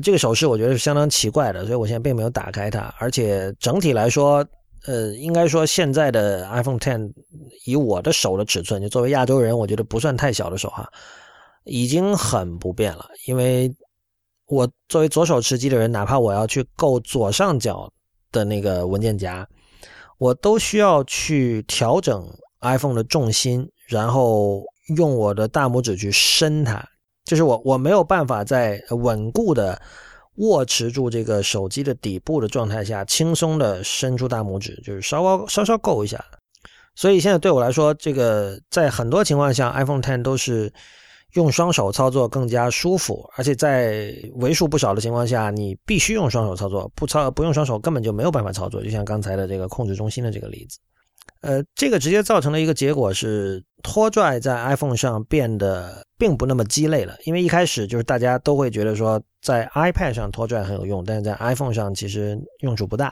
[0.03, 2.93] 这个手势我觉得是相当奇怪的，所以我现在并没有打开它。
[2.99, 4.45] 而且整体来说，
[4.85, 7.11] 呃，应该说现在的 iPhone Ten
[7.65, 10.87] 以我的手的尺寸，就作为亚洲人，我觉得不算太小的手哈。
[11.65, 13.69] 已经很不便了，因为
[14.45, 17.91] 我作为左手持机的人，哪怕我要去够左上角
[18.31, 19.45] 的那个文件夹，
[20.17, 22.27] 我都需要去调整
[22.61, 24.63] iPhone 的重心，然后
[24.95, 26.83] 用我的大拇指去伸它，
[27.25, 29.81] 就是我我没有办法在稳固的
[30.35, 36.23] 握持住这个手机的底部的状态下，轻松的伸出大拇指，就是稍稍稍稍够一下。
[36.95, 40.73] 所以现在对我来说，这个在很多情况下，iPhone Ten 都是。
[41.33, 48.81] 用双手操作更加舒服，而且在为数不少的情况下，你必须用双手操作，不操不用双手根本就没有办法操作。
[48.81, 50.79] 就像刚才的这个控制中心的这个例子，
[51.41, 57.15] 呃，这个直接造成了一个结果是拖拽在 iPhone 上变得并不那么鸡肋了。
[57.25, 63.11] 因为一开始就是大家都会觉得说在 iPad 上拖拽很有用，但是在 iPhone 上其实用处不大。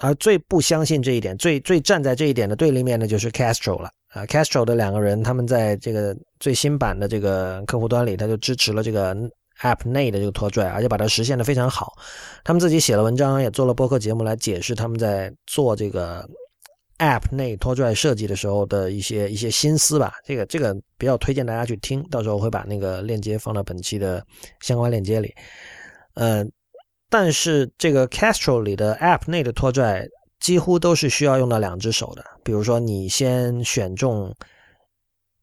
[0.00, 3.88] 而最不相信这一点、最最站在这一点的对立面的就是 Castro 了。
[4.16, 9.14] 啊，Castro 的两个人，他们在这个最新版的这个客户端里，他就支持了这个
[9.60, 11.92] App 内的这个拖拽，而且把它实现的非常好。
[12.42, 16.26] 他们自己写了文章，也做了播客节目来解释他们在做这个
[16.96, 20.14] App 内拖拽设计的时候的一些一些心思吧。
[20.24, 24.24] 这个这个比较推荐大家去听，到时候会把那个链接放到本期的
[24.60, 25.30] 相关链接里。
[26.14, 26.42] 呃，
[27.10, 30.08] 但是这个 Castro 里的 App 内的拖拽。
[30.40, 32.24] 几乎都是需要用到两只手的。
[32.44, 34.34] 比如说，你先选中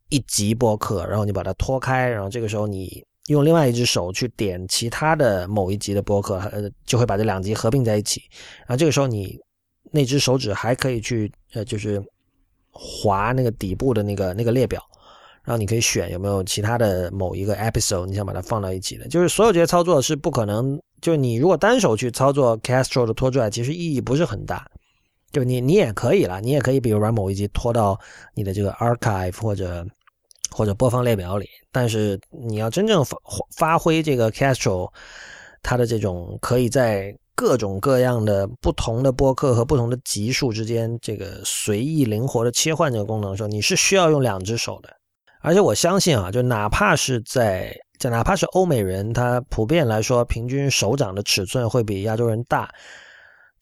[0.10, 8.22] 一集播客，然后你把它拖开，然后这个时候你用另外一只手去点其他的某一集的播客，呃，就会把这两集合并在一起。
[8.60, 9.40] 然后这个时候你
[9.92, 12.02] 那只手指还可以去，呃，就是
[12.72, 14.82] 划那个底部的那个那个列表，
[15.44, 19.08] 然后你可以选有没有其他的某一个 episode 你想把它放到一起的。
[19.08, 24.70] 就是所有这些操作是不可能，就你如果单手去操作 Castro 的拖拽，其实意义不是很大。
[25.34, 28.00] 就你，你也可以了，你也可以，比如把某一集拖到
[28.36, 29.86] 你的这个 archive 或者
[30.52, 31.46] 或者播放列表里。
[31.72, 33.18] 但是你要真正发
[33.58, 34.90] 发挥这个 Castro
[35.64, 44.90] 它的这种可以在各种各样的不同的播客和不同的集数之间这个随意灵活的切换这个功能的时候，你是需要用两只手的。
[45.42, 52.70] 而且我相信啊，就哪怕是在就哪怕是欧美人，他普遍来说平均手掌的尺寸会比亚洲人大。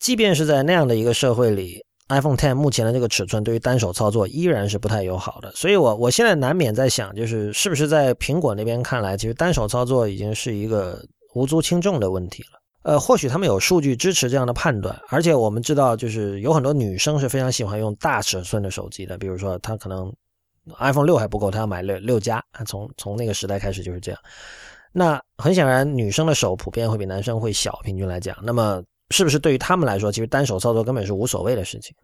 [0.01, 5.51] 即便是在那样的一个社会里，iPhone Ten 目前的这个尺寸对于单手操作依然是不太友好的。
[5.53, 10.99] 所以，我我现在难免在想，就是是不是在苹果那边看来，其实单手操作已经是一个
[11.35, 12.59] 无足轻重的问题了。
[12.81, 19.19] 呃，或许他们有数据支持这样的判断，而且我们知道，就是有很多女生是非常喜欢用大尺寸的手机的。
[19.19, 20.11] 比如说，她可能
[20.79, 22.43] iPhone 六还不够，她要买六六加。
[22.65, 24.19] 从从那个时代开始就是这样。
[24.91, 28.35] 那很显然，女生的手普遍会比男生会小，平均来讲。
[28.41, 31.95] 那么是不是对于他们来说，其实单手操作根本是无所谓的事情？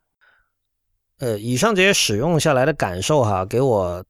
[1.19, 4.03] 呃，以上这些使用下来的感受哈，给我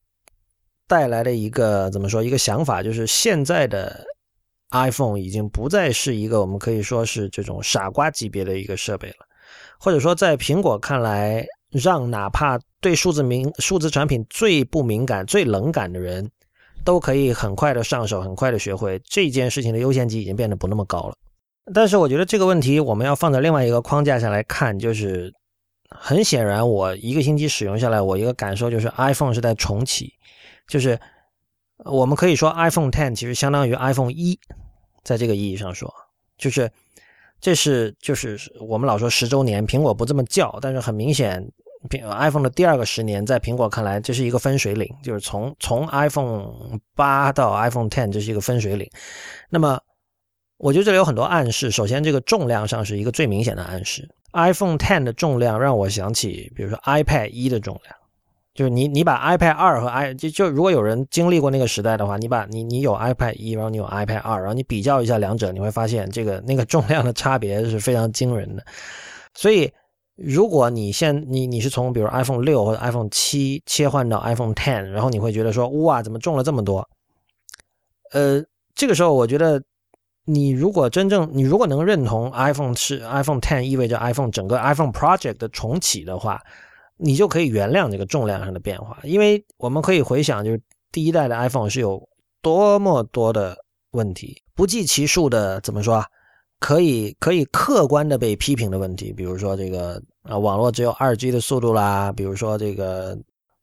[0.88, 4.05] 带来的一个怎么说一个想法，就是现在的
[4.71, 9.25] iPhone 已经不再是一个我们可以说是这种傻瓜级别的一个设备了，
[9.79, 16.29] 或者说在苹果看来，让哪怕对数字敏数字产品最不敏感、最冷感的人，
[16.83, 21.15] 都可以很快的上手、很快的学会这件事情的优先级已经变得不那么高了。
[21.73, 25.34] 但是我觉得这个问题我们要放在另外一个框架下来看，就是
[25.89, 30.13] 很显然，我一个星期使用下来，我一个感受就是 iPhone 是在重启，
[30.67, 30.99] 就是
[31.86, 34.39] 我们可以说 iPhone Ten 其实相当于 iPhone 一，
[35.03, 35.93] 在这个意义上说，
[36.38, 36.71] 就是
[37.39, 41.45] 这是就是我们老说十周年，苹果不这么叫，但是很明显，
[41.89, 48.89] 苹 iPhone 的第二个十年，在苹果看来，这是一个分水岭，就是从从 iPhone 八到 iPhone Ten，这是一个分水岭。
[49.49, 49.80] 那么，
[50.57, 51.69] 我觉得这里有很多暗示。
[51.69, 54.09] 首先，这个重量上是一个最明显的暗示。
[54.33, 57.95] iPhone Ten 的重量让我想起，比如说 iPad 一的重量，
[58.53, 68.65] 就是你你把 iPad 二和 i 就就如果有人经历过那个时代的话，你把你你有 iPad 一，然后你有 iPad 二，然后你比较一下两者，你会发现这个那个重量的差别是非常惊人的。
[69.35, 69.71] 所以，
[70.15, 76.87] 如果你现你你是从比如 iPhone 六或者 iPhone 七切换到 iPhone Ten，然后你会觉得说哇，怎么重了这么多？
[78.11, 78.43] 呃，
[78.75, 79.61] 这个时候我觉得。
[80.29, 86.41] 你如果真正，你如果能认同 iPhone 是 iPhone Ten 意味着 iPhone 整个 iPhone Project 的重启的话，
[86.97, 90.61] 你就可以原谅这个重量上的变化，因为我们可以回想，就是
[90.91, 92.05] 第一代的 iPhone 是有
[92.41, 93.55] 多么多的
[93.91, 96.05] 问题，不计其数的，怎么说啊？
[96.59, 103.17] 可以可以客观的被批评的问题，比如说这个啊，网络只有二 G 的速度啦，比如说这个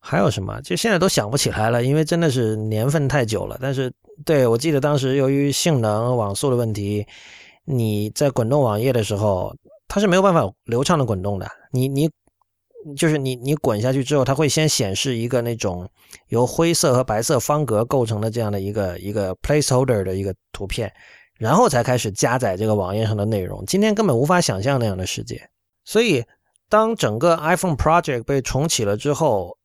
[0.05, 3.90] 还有什么，就现在都想不起来了，因为真的是年份太久了，但是。
[4.25, 7.05] 对，我记得当时由于性能、网速的问题，
[7.64, 9.53] 你在滚动网页的时候，
[9.88, 11.51] 它是没有办法流畅的滚动的。
[11.73, 12.09] 你你
[12.97, 15.90] 就是你你滚下去之后，它会先显示一个那种
[16.29, 20.88] 由灰色和白色方格构成的这样的一个一个 placeholder 的一个图片，
[21.40, 23.67] 然后才开始加载这个网页上的内容。
[23.67, 25.43] 今天根本无法想象那样的世界。
[25.85, 26.25] 所以，
[26.69, 29.59] 当整个 iPhone Project 被重启了之后。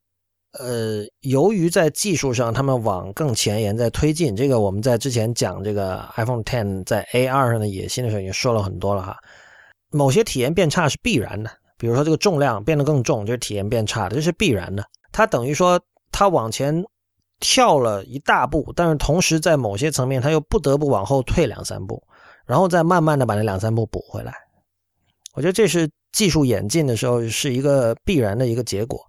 [0.54, 9.16] 呃，由于在技术上他们往更前沿在推进，这个我们在之前讲这个 iPhone Ten 在 AR 上的野心的时候已经说了很多了哈。
[9.92, 14.84] 某些体验变差是必然的，比如说这个重量变得更重，就是体验变差，这是必然的。
[15.12, 15.80] 它等于说
[16.12, 16.84] 它往前
[17.40, 22.02] 跳了一大步，但是同时在某些层面它又不得不往后退两三步，
[22.46, 24.34] 然后再慢慢的把那两三步补回来。
[25.36, 29.00] 我觉得这是技术演进的时候是一个必然的一个结果。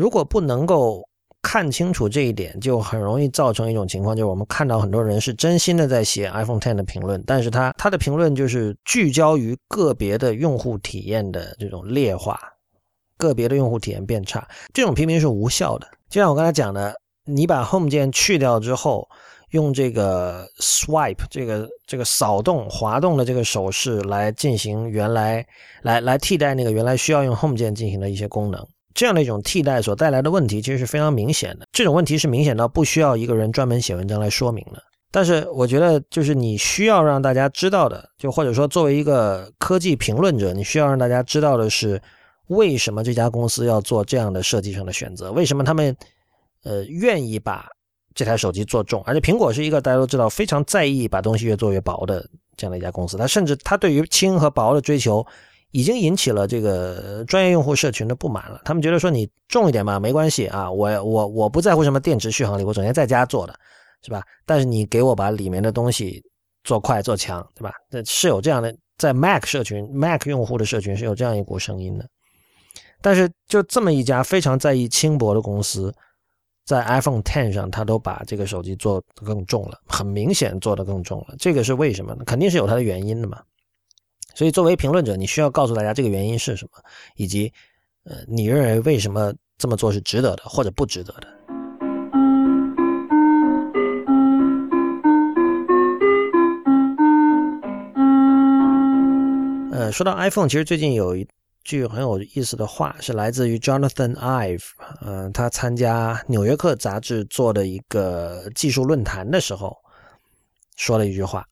[0.00, 1.06] 如果不能够
[1.42, 12.40] 看清楚这一点，就很容易造成一种情况，就是我们看到很多人是真心的在写 iPhone Ten 的评论，但是他他的评论就是聚焦于个别的用户体验的这种劣化，
[13.18, 15.86] 个别的用户体验变差，这种批评是无效的。
[16.08, 16.94] 就像我刚才讲的，
[17.26, 19.06] 你把 Home 键去掉之后，
[19.50, 25.46] 用这个 Swipe 这个这个扫动滑动的这个手势来进行原来
[25.82, 28.66] 来来替代那个原来需要用 Home 键进行的一些功能。
[28.94, 31.66] 这样的一种替代所带来的问题，其实是非常明显的。
[31.72, 34.82] 这种问题是明显到不需要一个人专门写文章来说明的。
[35.12, 42.00] 但是，我觉得就是你需要让大家知道的，就或者说作为一个科技评论者，你需要让大家知道的是，
[42.46, 45.32] 为什么这家公司要做这样的设计上的选择？
[45.32, 45.96] 为什么他们
[46.62, 47.66] 呃愿意把
[48.14, 49.02] 这台手机做重？
[49.04, 52.24] 而且，苹果是一个大家都知道非常在意把东西越做越薄的
[52.56, 53.16] 这样的一家公司。
[53.16, 55.26] 它甚至它对于轻和薄的追求。
[55.72, 58.60] 已经引起了这个专业用户社群的不满了。
[58.64, 63.54] 他们觉得说你重一点嘛，没关系啊，我我我不在乎什么电池续航力，我整天在家做的，
[64.02, 64.22] 是吧？
[64.44, 66.22] 但是你给我把里面的东西
[66.64, 67.72] 做快做强，对吧？
[67.90, 72.06] 这是有这样的，在 Mac 社群，Mac 用户的社群是有这样一股声音的。
[73.02, 75.94] 但是就这么一家非常在意轻薄的公司，
[76.66, 81.34] 在 iPhone Ten 上，它都把这个手机做更重了，很明显做得更重了。
[81.38, 82.24] 这个是为什么呢？
[82.26, 83.40] 肯定是有它的原因的嘛。
[84.34, 86.82] 所以，作为评论者，你需要告诉大家这个原因是什么，
[87.16, 87.52] 以及，
[88.04, 91.28] 呃，你认为为什么这么做是值得的，或者不值得的。
[99.72, 101.26] 呃，说到 iPhone，其实最近有一
[101.64, 104.64] 句很有意思的话，是来自于 Jonathan Ive，
[105.02, 109.76] 嗯，他参加《纽约客》杂志做的一个技术论坛的时候，
[110.76, 111.46] 说了一句话。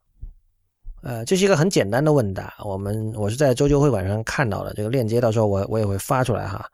[1.03, 2.55] 呃，这是一个很简单的问答。
[2.64, 6.64] 我们我是在周九会馆上看到的，这个链接到时候我我也会发出来哈。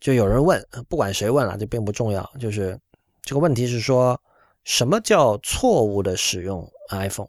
[0.00, 2.28] 就有人问，不管谁问了，这并不重要。
[2.38, 2.78] 就是
[3.22, 4.20] 这个问题是说，
[4.64, 7.28] 什么叫错误的使用 iPhone？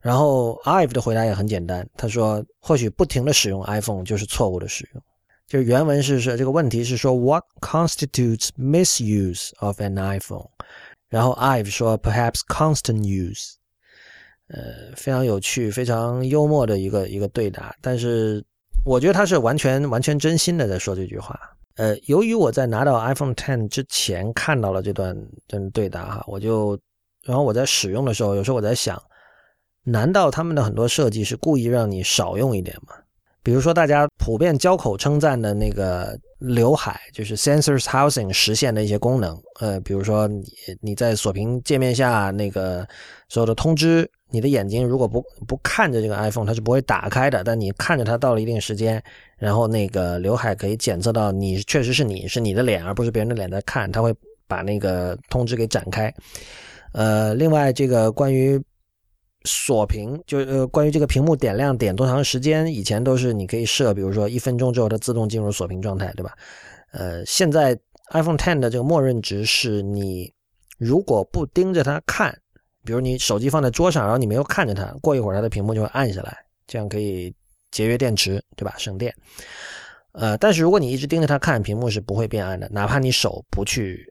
[0.00, 5.02] 然后 Ive 的回答也很简单，他说，或许不停的使用 iPhone 就是错误的使用。
[5.46, 10.48] 就是原文是说，这个问题是说，What constitutes misuse of an iPhone？
[11.08, 13.56] 然后 Ive 说，Perhaps constant use。
[14.52, 18.44] 呃，非常有趣、非常幽默的一个一个对答，但是
[18.84, 21.38] 我觉得他是完全完全真心的在说这句话。
[21.76, 26.78] 呃，由于我在拿到 iPhone Ten 之前看到了这段这对答哈，我就
[27.24, 29.00] 然后我在使用的时候，有时候我在想，
[29.84, 32.94] 难道他们的很多设计是故意让你少用一点吗？
[33.42, 39.40] 比如说大家普遍交口称赞的那个刘海，就是 Sensors Housing 实现的一些功能。
[39.60, 40.44] 呃，比如说你
[40.80, 42.86] 你在锁屏界面下那个
[43.28, 47.42] 所有的通知，你的眼睛如果不不看着这个 iPhone，它是不会打开的。
[47.42, 49.02] 但你看着它到了一定时间，
[49.38, 54.14] 然后那个刘海可以检测到你确实是你是你的脸，而不是别人的脸在看，它会
[54.46, 56.12] 把那个通知给展开。
[56.92, 58.60] 呃，另外这个关于。
[59.44, 66.36] 锁屏就呃，关于这个屏幕点亮点多长时间，以前都是你可以设，比如说一分钟之后它自动进入锁屏状态，对吧？
[66.92, 67.78] 呃，现在
[68.10, 70.30] iPhone Ten 的这个默认值是你
[70.76, 72.38] 如果不盯着它看，
[72.84, 76.36] 比如你手机放在桌上，然后你没有看着它，过一会儿它的屏幕就会暗下来，
[76.66, 77.34] 这样可以
[77.70, 78.74] 节约电池，对吧？
[78.76, 79.14] 省电。
[80.12, 84.06] 呃，但是如果你一直盯着它看，屏幕是不会变暗的，哪怕你手不去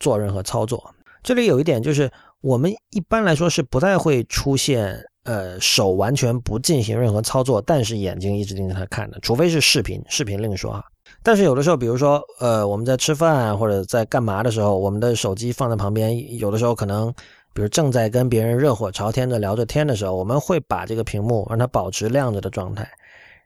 [0.00, 0.94] 做任何操作。
[1.22, 2.10] 这里有一点就是。
[2.42, 10.84] 我们一般来说是不太会出现，呃，手完全不进行任何操作，但是眼睛一直盯着它看的，除非是视频，视频另说哈。
[11.22, 17.14] 但是有的时候，比如说，呃，我们在吃饭或者在干嘛的时候，我们的手机放在旁边，有的时候可能，
[17.54, 22.90] 比如正在跟别人热火朝天的聊着天的时候，我们会把这个屏幕让它保持亮着的状态，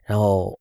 [0.03, 0.59] 然后。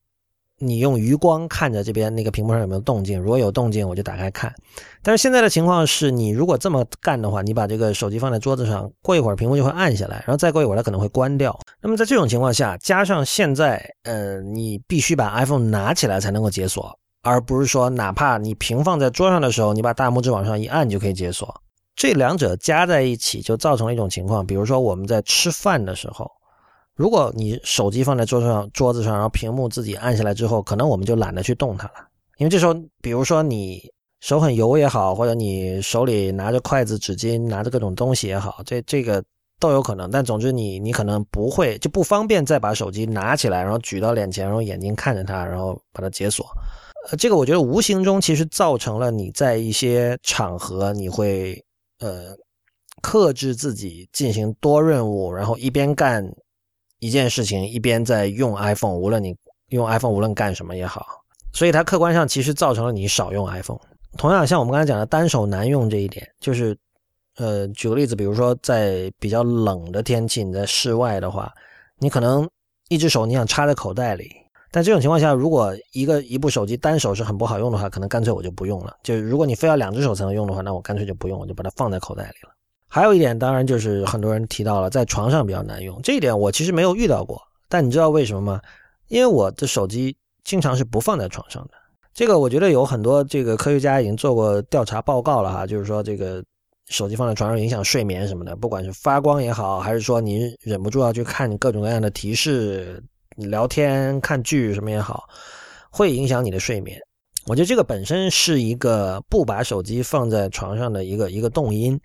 [0.59, 4.54] 你用余光看着这边那个屏幕上有没有动静，如果有动静，我就打开看。
[5.02, 11.59] 但是现在的情况是你如果这么干的话，你把这个手机放在桌子上，过一会儿屏幕就会暗下来，然后再过一会儿它可能会关掉。
[11.80, 21.54] 那么在这种情况下，加上现在呃，你必须把 iPhone 拿起来才能够解锁，而不是说哪怕你平放在桌上的时候，你把大拇指往上一按就可以解锁。
[21.94, 26.30] 这两者加在一起，就造成了一种情况，比如说我们在吃饭的时候。
[26.97, 32.09] 如果你手机放在桌上，桌子上，然后屏幕自己按下来之后，可能我们就懒得去动它了。
[32.38, 33.82] 因为这时候，比如说你
[34.20, 39.22] 手很油也好，或者你手里拿着筷子、纸巾、拿着各种东西也好，这这个
[39.61, 40.11] 都有可能。
[40.11, 46.47] 但总之，你你可能不会就不方便再把手机拿起来，然后举到脸前，然后眼睛看着它，然后把它解锁。
[47.11, 51.62] 呃，这个我觉得无形中其实造成了你在一些场合你会
[52.01, 52.34] 呃
[53.03, 56.26] 克制自己进行多任务，然后一边干。
[56.99, 59.36] 一件事情一边在用 iPhone，无论你
[59.68, 61.05] 用 iPhone 无论干什么也好，
[61.53, 63.78] 所以它客观上其实造成了你少用 iPhone。
[64.16, 66.74] 同样，像我们刚才讲的单手难用这一点，就是，
[67.36, 71.53] 呃，举个例子，比如说在比较冷的天气，你在室外的话，
[71.99, 72.49] 你可能
[72.88, 74.30] 一只手你想插在口袋里，
[74.70, 78.97] 但这种情况下，如果一个一部手机单手是很不好用的话，可能干脆我就不用了。
[79.03, 82.55] 就是如果你非要两只手才能用的话，那我干脆就不用，我就把它放在口袋里了。
[82.89, 86.01] 还有一点，当然就是很多人提到了，在床上比较难用。
[86.03, 88.61] 这一点我其实没有遇到过，但你知道为什么吗？
[89.09, 91.70] 因为我的手机经常是不放在床上的。
[92.14, 96.43] 这个我觉得有很多这个科学家已经做过调查报告了哈，就是说这个
[96.89, 103.03] 手机放在床上影响睡眠什么的，不管是发光也好，还是说你忍不住要去看各种各样的提示、
[103.37, 105.24] 聊天、看剧什么也好，
[105.91, 106.99] 会影响你的睡眠。
[107.47, 112.01] 我觉得这个本身是一个不把手机放在床上的一个一个动因。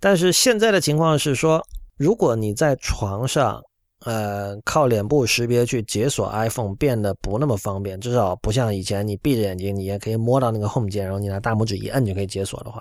[0.00, 1.62] 但是现在的情况是说，
[1.96, 3.60] 如果你在床上，
[4.04, 12.80] 呃，靠脸部识别去解锁 iPhone 变得不那么方便，至少不像以前你闭着眼睛你也可以摸到那个 Home 键，然后你拿大拇指一摁就可以解锁的话，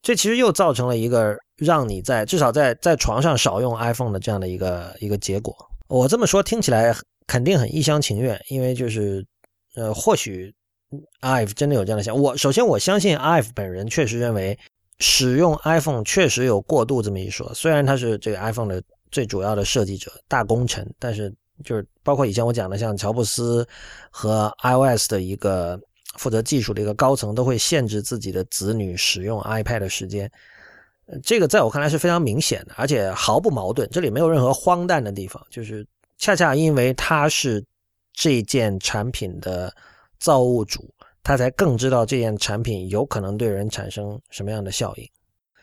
[0.00, 5.54] 这其实又造成了一个让你在至少在在床上少用 iPhone 的这样的一个一个结果。
[5.88, 6.96] 我这么说听起来
[7.26, 9.22] 肯定很一厢情愿，因为就是，
[9.76, 10.50] 呃，或许
[11.20, 14.58] Ive 真的有这样的想我首先我相信 Ive 本人确实认为。
[15.00, 21.32] 使用 iPhone 确实有过度这么一说，虽然他是这个 iPhone 的最主要的设计者、大功臣，但是
[21.64, 23.66] 就是包括以前我讲的，像乔布斯
[24.10, 25.80] 和 iOS 的一个
[26.16, 30.30] 负责技术的一个高层，都会限制自己的子女使用 iPad 的时间。
[31.22, 35.86] 这个在我看来是非常明显的，而且毫不矛盾，这里没有任何荒诞的地方，就是
[36.18, 37.64] 恰恰因为他是
[38.12, 39.72] 这件产品的
[40.18, 40.92] 造物主。
[41.22, 45.06] 他才更知道这件产品有可能对人产生什么样的效应，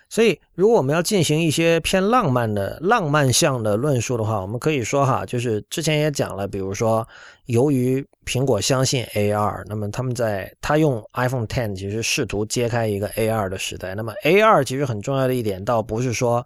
[0.09, 7.07] 所以如果我们要进行一些偏浪漫的浪漫向的论述的话，我们可以说哈，就是之前也讲了，比如说
[7.45, 13.95] 由于苹果相信 AR，那么他们在他用 iPhone Ten 其实试图揭开一个 AR 的时代。
[13.95, 16.45] 那么 AR 其实很重要的一点，倒不是说，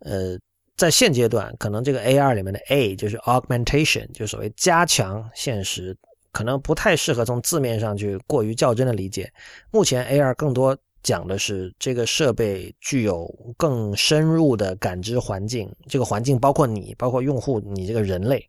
[0.00, 0.36] 呃，
[0.76, 5.96] 在现阶段可能这个 AR 里面的 A 就是 augmentation，就所谓加强现实。
[6.32, 9.32] 可能不太适合从字面上去过于较真的理解。
[9.70, 18.46] 目前 AR 更多讲的是这个设备具有更深入的感知环境，这个环境包括你，包括用户，你这个人类，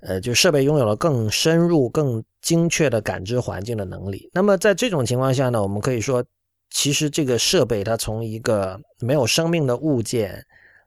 [0.00, 4.30] 呃，就设备拥有了更深入、更精确的感知环境的能力。
[4.32, 6.24] 那么在这种情况下呢，我们可以说，
[6.70, 10.44] 其实这个设备它从一个没有生命的物件，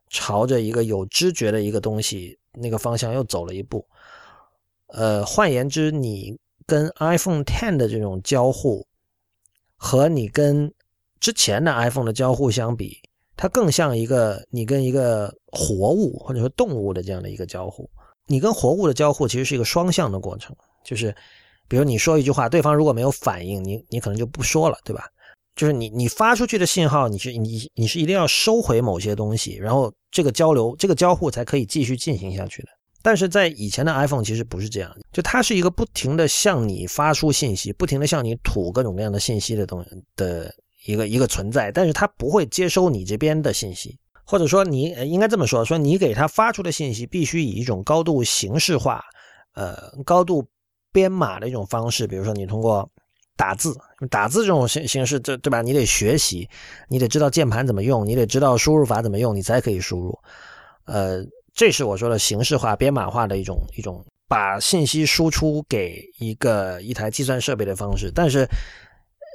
[0.08, 3.84] 朝着一个有知觉的一个东西那个方向又走了一步。
[4.96, 8.86] 呃，换言之，你跟 iPhone Ten 的这种交互，
[9.76, 10.72] 和你跟
[11.18, 12.96] 之前的 iPhone 的交互相比，
[13.36, 17.90] 它更像一个你跟一个活物或者说动物的这样的一个交互。
[18.26, 21.14] 你跟活物的交互其实是一个双向的过程，就是
[21.66, 25.06] 比如你说一句话，对方如果没有反应，你你可能就不说了，对吧？
[25.56, 32.68] 就是你你发出去的信号，你是你你是一定要收回某些东西，然后这个交流这个交互才可以继续进行下去的。
[33.04, 40.50] 但是在以前的 iPhone 其实不是这样，就它是一个不停的向你发出信息，不停的向你吐各种各样的信息的东西的
[40.86, 49.04] 一个一个存在，但是它不会接收你这边的信息，或者说你应该这么说，说你给它发出的信息必须以一种高度形式化，
[49.52, 49.76] 呃，
[50.06, 50.42] 高度
[50.90, 52.90] 编码的一种方式，比如说你通过
[53.36, 53.76] 打字，
[54.08, 55.60] 打字这种形形式，这对吧？
[55.60, 56.48] 你得学习，
[56.88, 60.18] 你得知道键盘怎么用，你得知道输入法怎么用，你才可以输入，
[60.86, 61.22] 呃。
[61.54, 68.10] 这是我说的形式化、编码化的一种一种把信息输出给一个一台计算设备的方式。
[68.12, 68.46] 但是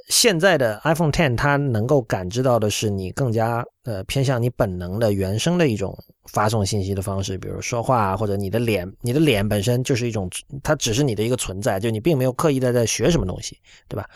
[0.08, 5.96] 现在的 iPhone Ten 它能够感知到的是你更加呃偏向你本能的原生的一种
[6.26, 10.28] 发送信息的方式，比如说话或者你的脸，你的脸本身就是一种，
[10.62, 13.56] 它只是你的一个存在，就你并没有刻意的在学什么东西，
[13.88, 14.08] 对吧？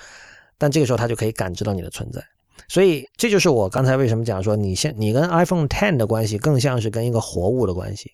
[0.59, 2.23] 但这个时候它就可以感知到你的存在。
[2.69, 8.11] 所以这就是我刚才为什么讲说，你现你跟 iPhone Ten 的关系更像是跟一个活物的关系。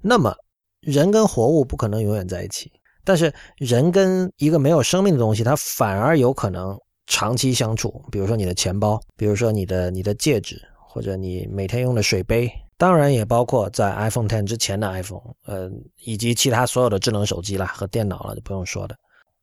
[0.00, 0.34] 那么
[0.80, 2.70] 人跟活物不可能永远在一起，
[3.04, 8.02] 但是人跟一个没有生命的东西，它反而有可能长期相处。
[8.12, 15.70] 比如说你的钱包，比如说你的你的戒指，或者你每天用的水杯，当然也包括在 iPhone Ten 之前的 iPhone，呃，
[16.04, 18.96] 以及其他所有的智能手机啦和电脑了，就不用说的。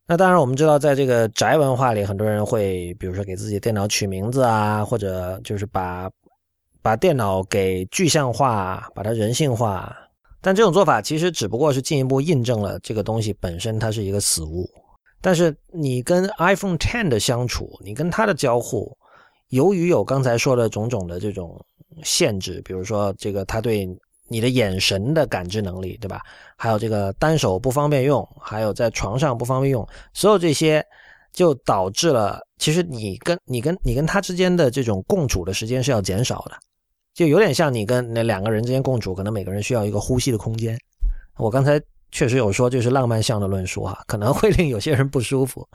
[0.06, 6.12] 那当然，我们知道，在这个宅文化里，很多人会，比如说给自己电脑取名字啊，或者就是把
[6.82, 9.96] 把电脑给具象化，把它人性化。
[10.42, 14.70] 但这种做法其实只不过是进一步印证了这个东西本身它是一个死物。
[15.22, 18.98] 但是你跟 iPhone Ten 的相处，你跟它的交互，
[19.50, 21.66] 由于有刚才说的种种的这种
[22.04, 23.88] 限制，比如说这个它对。
[24.30, 26.22] 你的眼神的感知能力，对吧？
[26.56, 30.84] 还有这个单手不方便用，还有在床上不方便用，所有这些
[31.34, 36.56] 就导致了，其实你跟你跟你跟他之间的这种共处的时间是要减少的，
[37.14, 40.78] 就有点像你跟那两个人之间共处，可能每个人需要一个呼吸的空间。
[41.38, 41.80] 我刚才
[42.12, 45.68] 确实有说，就是浪漫向的论述哈， 可能会令有些人不舒服，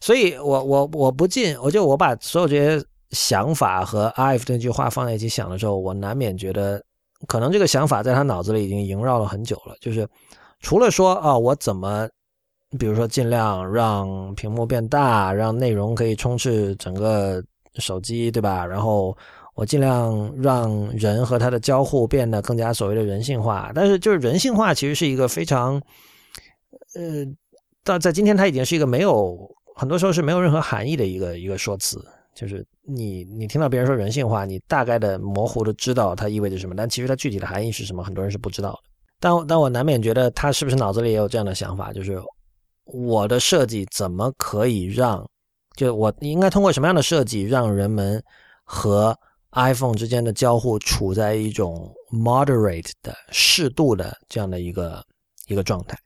[0.00, 6.82] 所以我我我不禁，我就我把所有这些想法和 Ive 那句话放在一起想的时候，我难免觉得。
[7.26, 10.08] 可能这个想法在他脑子里已经萦绕了很久了，就是
[10.60, 12.08] 除了说啊，我怎么，
[12.78, 17.42] 比如说尽量让屏幕变大，让内容可以充斥整个
[17.74, 18.66] 手机，对吧？
[18.66, 19.16] 然后
[19.54, 23.70] 我尽量让人和他的交互变得更加所谓的人性化。
[23.74, 25.80] 但是就是人性化其实是一个非常，
[26.94, 27.24] 呃，
[27.84, 29.38] 到在今天它已经是一个没有
[29.76, 32.02] 很多时候是没有任何含义的一个一个说辞。
[32.34, 38.78] 就是你，你听到别人说人性化，你大概的模糊的知道它意味着什么，但其实它具体的含义是什么，很多人是不知道的。
[39.20, 42.20] 但但我难免觉得他是不是脑子里也有这样的想法，就是
[42.84, 45.24] 我的设计怎么可以让，
[45.76, 48.20] 就我应该通过什么样的设计让人们
[48.64, 49.16] 和
[49.52, 55.04] iPhone 之间的交互处在一种 moderate 的适度的这样的一个
[55.46, 55.96] 一个状态。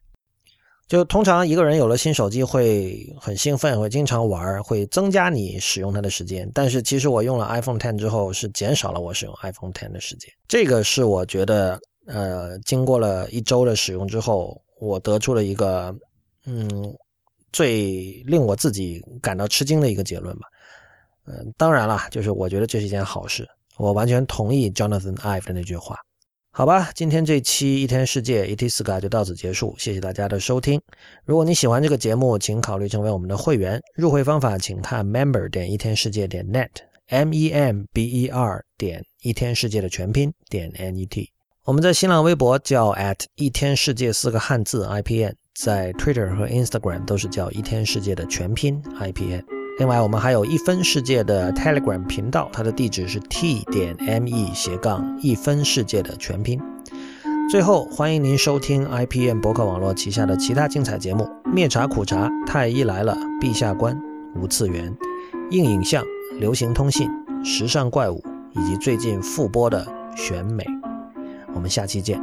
[0.89, 6.49] 就通常一个人有了新手机会很兴奋，会经常玩，会增加你使用它的时间。
[6.55, 10.31] 但是其实我用了 iPhone Ten 之后，是减少了我使用 iPhone Ten 的时间。
[10.47, 15.93] 这个是我觉得，呃，经过了一周的使用之后，我得出了一个，
[16.45, 16.71] 嗯，
[17.53, 20.47] 最令我自己感到吃惊的一个结论吧。
[21.27, 23.45] 嗯，当然了，就是我觉得这是一件好事。
[23.77, 25.99] 我完全同意 Jonathan Ive 的那句话。
[26.57, 30.81] 好吧，今天这期一天世界 ET 四个就到此结束，谢谢大家的收听。
[31.27, 33.79] 如果你喜欢这个节目，请考虑成为我们的会员。
[33.95, 41.31] 入会方法请看 member 点一天世界点 net，m e m b e r 点一天世界的全拼点 n e t。
[41.65, 49.56] 我们在新浪微博叫 at 一天世界四个汉字 i p n，在 Twitter 和 Instagram 都是叫一天世界的全拼 i p n。
[49.79, 56.59] 另外，我们还有一分世界的 Telegram 频道，它的地址是 t 点 me 斜杠一分世界的全拼。
[57.51, 64.01] 最后，欢迎您收听 IPM 博客网络旗下的其他精彩节目：灭茶苦茶、太医来了、陛下观、
[64.35, 64.97] 无次元、
[65.51, 66.03] 硬影像、
[66.41, 67.11] 流行通信、
[67.45, 68.25] 时尚怪物，
[68.55, 70.65] 以及最近复播的选美。
[71.55, 72.19] 我们下期见。